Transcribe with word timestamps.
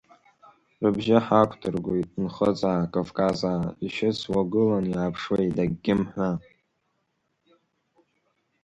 Рыбжьы 0.81 1.17
ҳақәдыргоит 1.25 2.09
Нхыҵаа, 2.23 2.91
Кавказаа, 2.93 3.61
ишьыцуа 3.85 4.41
гылан 4.51 4.85
иааԥшуеит, 4.93 5.57
акгьы 5.63 5.93
мҳәа. 5.99 6.29